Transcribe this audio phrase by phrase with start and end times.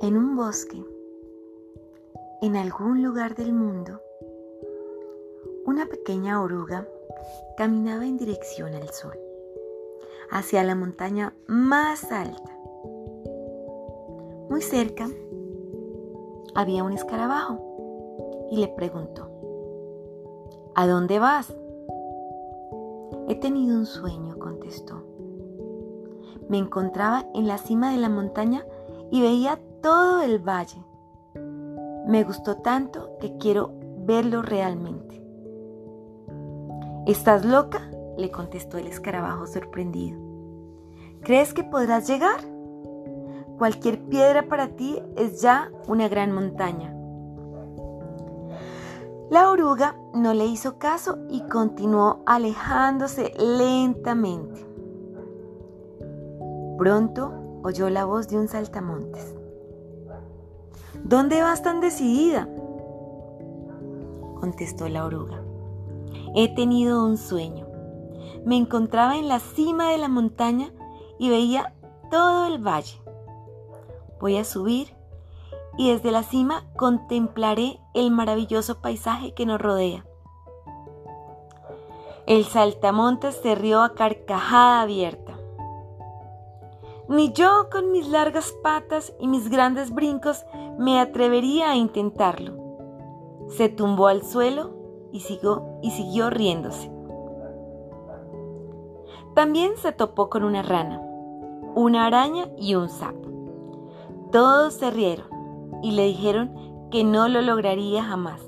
[0.00, 0.84] En un bosque,
[2.40, 4.00] en algún lugar del mundo,
[5.66, 6.86] una pequeña oruga
[7.56, 9.18] caminaba en dirección al sol,
[10.30, 12.56] hacia la montaña más alta.
[14.48, 15.08] Muy cerca
[16.54, 19.28] había un escarabajo y le preguntó,
[20.76, 21.52] ¿A dónde vas?
[23.28, 25.02] He tenido un sueño, contestó.
[26.48, 28.64] Me encontraba en la cima de la montaña
[29.10, 30.82] y veía todo el valle.
[32.06, 33.72] Me gustó tanto que quiero
[34.06, 35.22] verlo realmente.
[37.06, 37.90] ¿Estás loca?
[38.16, 40.18] le contestó el escarabajo sorprendido.
[41.22, 42.40] ¿Crees que podrás llegar?
[43.58, 46.94] Cualquier piedra para ti es ya una gran montaña.
[49.30, 54.66] La oruga no le hizo caso y continuó alejándose lentamente.
[56.78, 59.34] Pronto oyó la voz de un saltamontes.
[61.04, 62.48] ¿Dónde vas tan decidida?
[64.40, 65.42] contestó la oruga.
[66.34, 67.66] He tenido un sueño.
[68.44, 70.70] Me encontraba en la cima de la montaña
[71.18, 71.74] y veía
[72.10, 73.00] todo el valle.
[74.20, 74.94] Voy a subir
[75.76, 80.04] y desde la cima contemplaré el maravilloso paisaje que nos rodea.
[82.26, 85.37] El saltamontes se rió a carcajada abierta.
[87.08, 90.44] Ni yo con mis largas patas y mis grandes brincos
[90.78, 92.52] me atrevería a intentarlo.
[93.48, 94.74] Se tumbó al suelo
[95.10, 96.92] y siguió, y siguió riéndose.
[99.34, 101.00] También se topó con una rana,
[101.74, 103.26] una araña y un sapo.
[104.30, 105.28] Todos se rieron
[105.82, 108.42] y le dijeron que no lo lograría jamás,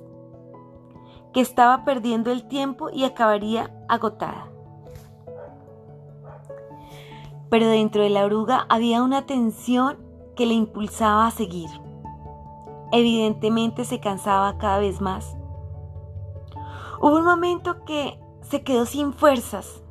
[1.32, 4.50] que estaba perdiendo el tiempo y acabaría agotada
[7.50, 9.98] pero dentro de la oruga había una tensión
[10.36, 11.68] que le impulsaba a seguir.
[12.92, 15.36] Evidentemente se cansaba cada vez más.
[17.00, 19.82] Hubo un momento que se quedó sin fuerzas.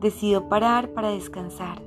[0.00, 1.82] Decidió parar para descansar.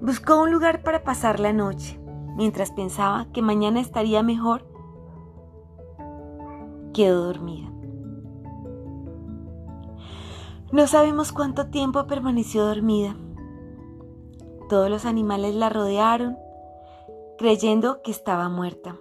[0.00, 2.00] Buscó un lugar para pasar la noche,
[2.36, 4.66] mientras pensaba que mañana estaría mejor.
[6.92, 7.71] Quedó dormida.
[10.72, 13.14] No sabemos cuánto tiempo permaneció dormida.
[14.70, 16.38] Todos los animales la rodearon,
[17.36, 18.98] creyendo que estaba muerta.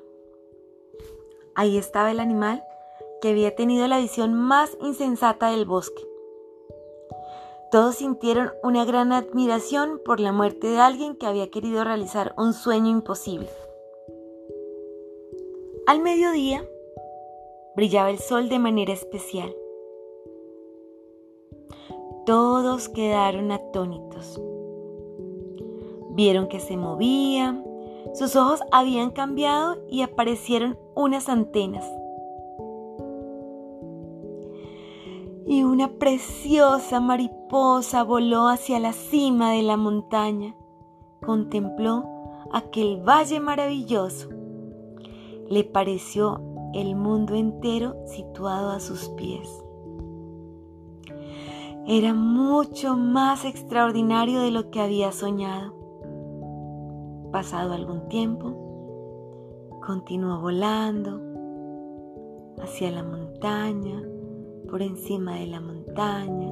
[1.56, 2.62] Ahí estaba el animal
[3.22, 6.04] que había tenido la visión más insensata del bosque.
[7.72, 12.52] Todos sintieron una gran admiración por la muerte de alguien que había querido realizar un
[12.52, 13.50] sueño imposible.
[15.88, 16.66] Al mediodía
[17.78, 19.56] brillaba el sol de manera especial.
[22.26, 24.40] Todos quedaron atónitos.
[26.12, 27.64] Vieron que se movía,
[28.14, 31.84] sus ojos habían cambiado y aparecieron unas antenas.
[35.48, 40.56] Y una preciosa mariposa voló hacia la cima de la montaña.
[41.26, 42.06] Contempló
[42.54, 44.30] aquel valle maravilloso.
[45.50, 46.40] Le pareció
[46.76, 49.64] el mundo entero situado a sus pies
[51.88, 55.74] era mucho más extraordinario de lo que había soñado.
[57.32, 61.20] Pasado algún tiempo, continuó volando
[62.62, 64.04] hacia la montaña,
[64.70, 66.52] por encima de la montaña,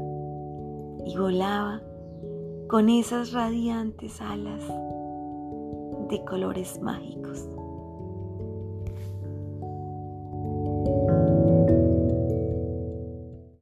[1.05, 1.81] y volaba
[2.67, 4.63] con esas radiantes alas
[6.09, 7.47] de colores mágicos.